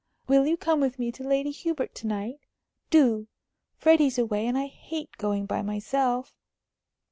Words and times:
Will 0.27 0.47
you 0.47 0.57
come 0.57 0.79
with 0.79 0.97
me 0.97 1.11
to 1.11 1.23
Lady 1.23 1.51
Hubert 1.51 1.93
to 1.93 2.07
night? 2.07 2.39
Do! 2.89 3.27
Freddie's 3.77 4.17
away, 4.17 4.47
and 4.47 4.57
I 4.57 4.65
hate 4.65 5.15
going 5.19 5.45
by 5.45 5.61
myself." 5.61 6.33